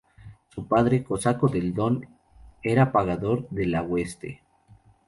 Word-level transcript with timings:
Su 0.49 0.67
padre, 0.67 1.03
cosaco 1.03 1.47
del 1.47 1.75
Don, 1.75 2.07
era 2.63 2.91
pagador 2.91 3.47
de 3.51 3.67
la 3.67 3.83
hueste. 3.83 4.41